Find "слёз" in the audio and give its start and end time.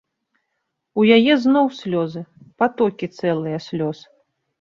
3.67-3.97